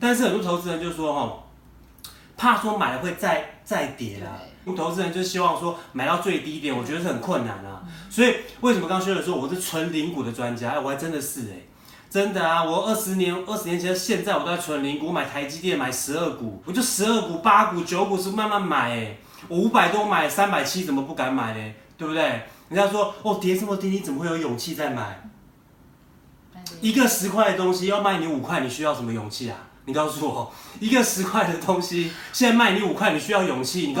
[0.00, 1.44] 但是很多投资人就说哈，
[2.36, 4.38] 怕说买了会再再跌啦。
[4.76, 7.82] 投资人就希望说买到最低点，我觉得是很困难啊。
[8.10, 10.72] 所以为什么刚刚说的说我是纯零股的专家？
[10.72, 11.56] 哎，我还真的是哎，
[12.10, 12.62] 真的啊！
[12.62, 19.16] 我二十年二十年前现在我都在存零股，买台积电买十二股，我就十二股八股九股是慢慢买哎。
[19.48, 21.74] 我五百多买三百七，怎么不敢买呢？
[21.96, 22.22] 对不对？
[22.68, 25.22] 人家说哦跌这么低，你怎么会有勇气再买？
[26.80, 29.56] 一个十块的东西要卖你五块，你需要什么勇气啊？
[29.86, 33.92] 你告诉我，一个十块的东西现在卖你五块，你需要勇气？